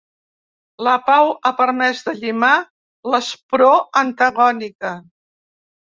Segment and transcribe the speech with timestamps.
[0.87, 2.51] La pau ha permès de llimar
[3.13, 4.99] l’aspror antagònica.